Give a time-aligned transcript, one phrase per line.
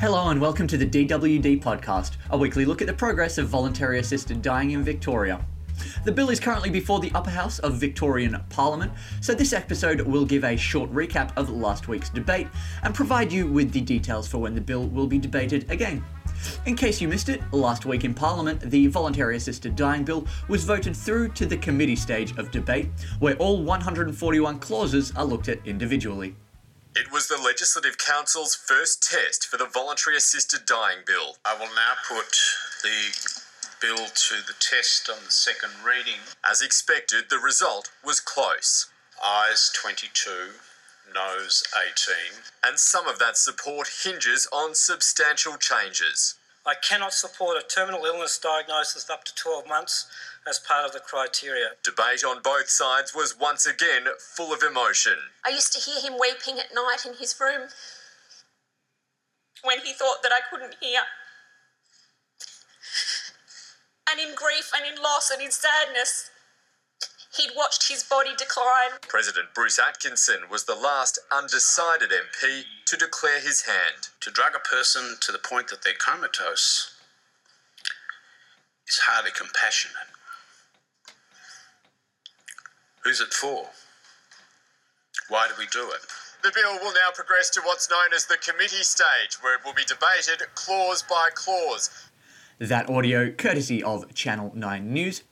[0.00, 3.98] Hello and welcome to the DWD podcast, a weekly look at the progress of voluntary
[3.98, 5.44] assisted dying in Victoria.
[6.06, 10.24] The bill is currently before the upper house of Victorian Parliament, so this episode will
[10.24, 12.48] give a short recap of last week's debate
[12.82, 16.02] and provide you with the details for when the bill will be debated again.
[16.64, 20.64] In case you missed it, last week in Parliament, the Voluntary Assisted Dying Bill was
[20.64, 22.88] voted through to the committee stage of debate,
[23.18, 26.34] where all 141 clauses are looked at individually.
[26.96, 31.36] It was the Legislative Council's first test for the Voluntary Assisted Dying Bill.
[31.44, 32.34] I will now put
[32.82, 33.14] the
[33.80, 36.18] bill to the test on the second reading.
[36.44, 38.90] As expected, the result was close.
[39.24, 40.30] Ayes 22,
[41.14, 42.42] noes 18.
[42.64, 46.34] And some of that support hinges on substantial changes.
[46.66, 50.06] I cannot support a terminal illness diagnosis up to 12 months
[50.46, 51.70] as part of the criteria.
[51.82, 55.16] Debate on both sides was once again full of emotion.
[55.44, 57.68] I used to hear him weeping at night in his room
[59.62, 61.00] when he thought that I couldn't hear.
[64.10, 66.29] And in grief and in loss and in sadness,
[67.36, 68.98] he'd watched his body decline.
[69.08, 74.08] President Bruce Atkinson was the last undecided MP to declare his hand.
[74.20, 76.94] To drug a person to the point that they're comatose
[78.88, 79.96] is hardly compassionate.
[83.04, 83.66] Who's it for?
[85.28, 86.02] Why do we do it?
[86.42, 89.74] The bill will now progress to what's known as the committee stage, where it will
[89.74, 91.90] be debated clause by clause.
[92.60, 95.22] That audio courtesy of Channel 9 News.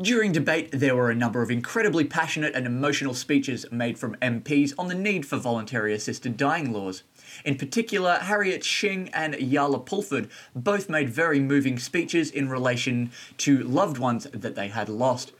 [0.00, 4.72] During debate, there were a number of incredibly passionate and emotional speeches made from MPs
[4.78, 7.02] on the need for voluntary assisted dying laws.
[7.44, 13.58] In particular, Harriet Shing and Jaala Pulford both made very moving speeches in relation to
[13.58, 15.32] loved ones that they had lost.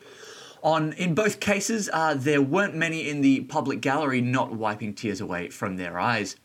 [0.62, 5.22] On in both cases, uh, there weren't many in the public gallery not wiping tears
[5.22, 6.36] away from their eyes.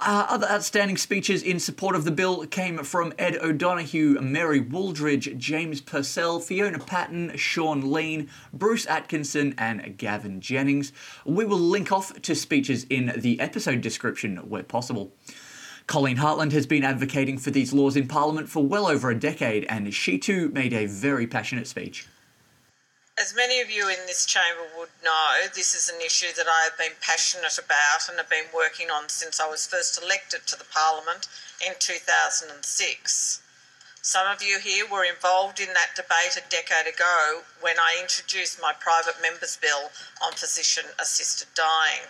[0.00, 5.36] Uh, other outstanding speeches in support of the bill came from Ed O'Donohue, Mary Wooldridge,
[5.38, 10.92] James Purcell, Fiona Patten, Shaun Leane, Bruce Atkinson, and Gavin Jennings.
[11.24, 15.10] We will link off to speeches in the episode description where possible.
[15.88, 19.64] Colleen Hartland has been advocating for these laws in Parliament for well over a decade,
[19.68, 22.06] and she too made a very passionate speech.
[23.20, 26.62] As many of you in this chamber would know, this is an issue that I
[26.62, 30.56] have been passionate about and have been working on since I was first elected to
[30.56, 31.26] the Parliament
[31.60, 33.42] in 2006.
[34.02, 38.62] Some of you here were involved in that debate a decade ago when I introduced
[38.62, 39.90] my private member's bill
[40.22, 42.06] on physician assisted dying.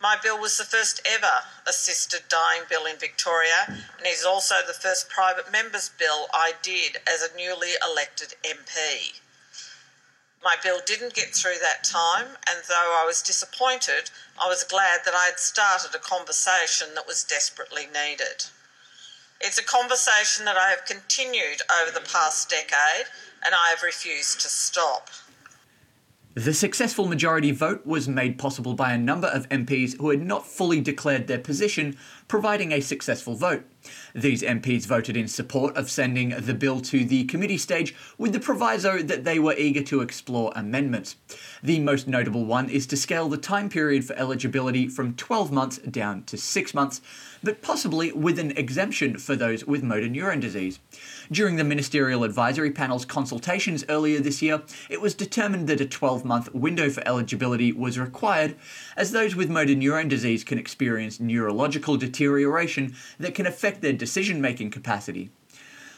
[0.00, 4.72] My bill was the first ever assisted dying bill in Victoria and is also the
[4.72, 9.20] first private member's bill I did as a newly elected MP.
[10.44, 15.00] My bill didn't get through that time, and though I was disappointed, I was glad
[15.06, 18.44] that I had started a conversation that was desperately needed.
[19.40, 23.06] It's a conversation that I have continued over the past decade,
[23.42, 25.08] and I have refused to stop.
[26.34, 30.46] The successful majority vote was made possible by a number of MPs who had not
[30.46, 31.96] fully declared their position,
[32.28, 33.64] providing a successful vote.
[34.14, 38.40] These MPs voted in support of sending the bill to the committee stage with the
[38.40, 41.16] proviso that they were eager to explore amendments.
[41.62, 45.78] The most notable one is to scale the time period for eligibility from 12 months
[45.78, 47.00] down to 6 months,
[47.42, 50.78] but possibly with an exemption for those with motor neurone disease.
[51.30, 56.24] During the Ministerial Advisory Panel's consultations earlier this year, it was determined that a 12
[56.24, 58.56] month window for eligibility was required,
[58.96, 64.40] as those with motor neurone disease can experience neurological deterioration that can affect their decision
[64.40, 65.30] making capacity.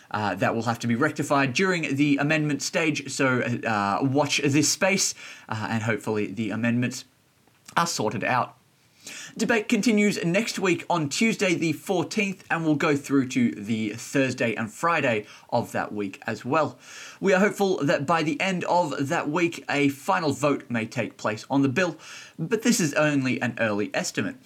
[0.09, 4.69] Uh, that will have to be rectified during the amendment stage, so uh, watch this
[4.69, 5.17] space
[5.49, 7.05] uh, and hopefully the amendments
[7.77, 8.57] are sorted out.
[9.37, 14.55] Debate continues next week on Tuesday, the 14th, and will go through to the Thursday
[14.55, 16.79] and Friday of that week as well.
[17.21, 21.17] We are hopeful that by the end of that week, a final vote may take
[21.17, 21.97] place on the bill,
[22.39, 24.37] but this is only an early estimate.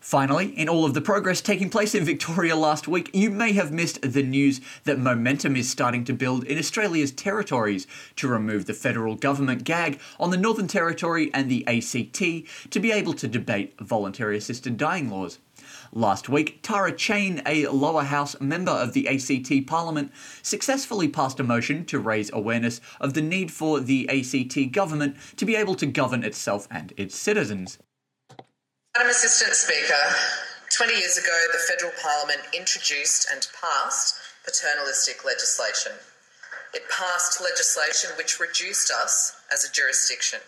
[0.00, 3.70] Finally, in all of the progress taking place in Victoria last week, you may have
[3.70, 7.86] missed the news that momentum is starting to build in Australia's territories
[8.16, 12.90] to remove the federal government gag on the Northern Territory and the ACT to be
[12.90, 15.38] able to debate voluntary assisted dying laws.
[15.92, 21.44] Last week, Tara Cheyne, a lower house member of the ACT Parliament, successfully passed a
[21.44, 25.84] motion to raise awareness of the need for the ACT government to be able to
[25.84, 27.76] govern itself and its citizens.
[28.96, 30.02] Madam Assistant Speaker,
[30.76, 35.92] 20 years ago, the Federal Parliament introduced and passed paternalistic legislation.
[36.74, 40.40] It passed legislation which reduced us as a jurisdiction.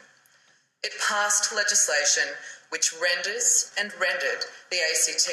[0.82, 2.34] It passed legislation
[2.70, 5.30] which renders and rendered the ACT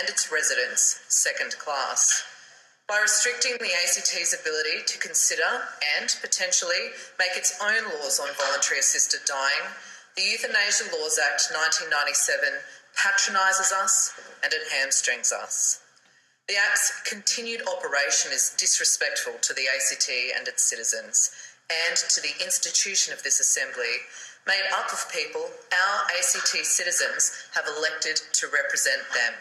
[0.00, 2.24] and its residents second class.
[2.88, 5.46] By restricting the ACT's ability to consider
[5.96, 6.90] and potentially
[7.20, 9.70] make its own laws on voluntary assisted dying,
[10.18, 12.50] the Euthanasia Laws Act 1997
[12.98, 15.78] patronises us and it hamstrings us.
[16.50, 21.30] The Act's continued operation is disrespectful to the ACT and its citizens
[21.70, 24.02] and to the institution of this Assembly,
[24.42, 29.38] made up of people our ACT citizens have elected to represent them.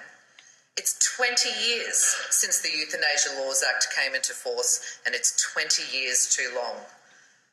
[0.77, 1.97] It's 20 years
[2.29, 6.85] since the Euthanasia Laws Act came into force, and it's 20 years too long.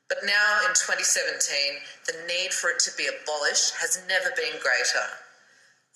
[0.09, 5.07] But now in 2017, the need for it to be abolished has never been greater.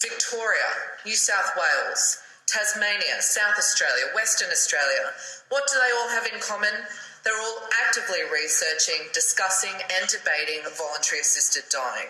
[0.01, 5.13] Victoria, New South Wales, Tasmania, South Australia, Western Australia,
[5.51, 6.73] what do they all have in common?
[7.25, 12.09] They're all actively researching, discussing, and debating voluntary assisted dying.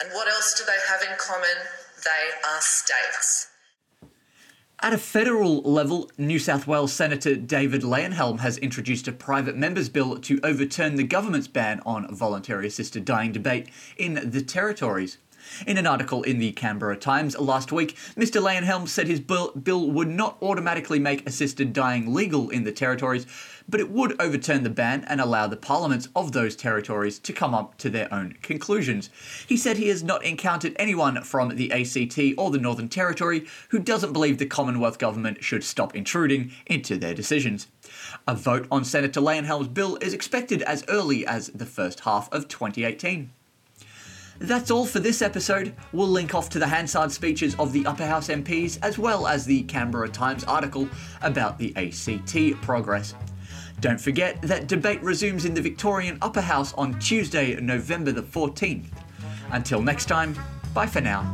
[0.00, 1.56] And what else do they have in common?
[2.04, 3.48] They are states.
[4.80, 9.88] At a federal level, New South Wales Senator David Leyonhjelm has introduced a private member's
[9.88, 15.16] bill to overturn the government's ban on voluntary assisted dying debate in the territories.
[15.66, 18.42] In an article in the Canberra Times last week, Mr.
[18.42, 23.26] Leyonhjelm said his bill, bill would not automatically make assisted dying legal in the territories,
[23.68, 27.54] but it would overturn the ban and allow the parliaments of those territories to come
[27.54, 29.10] up to their own conclusions.
[29.46, 33.78] He said he has not encountered anyone from the ACT or the Northern Territory who
[33.78, 37.66] doesn't believe the Commonwealth Government should stop intruding into their decisions.
[38.26, 42.48] A vote on Senator Leyonhjelm's bill is expected as early as the first half of
[42.48, 43.30] 2018.
[44.38, 45.74] That's all for this episode.
[45.92, 49.44] We'll link off to the Hansard speeches of the Upper House MPs as well as
[49.44, 50.88] the Canberra Times article
[51.22, 53.14] about the ACT progress.
[53.80, 58.86] Don't forget that debate resumes in the Victorian Upper House on Tuesday, November the 14th.
[59.52, 60.36] Until next time,
[60.74, 61.24] bye for now.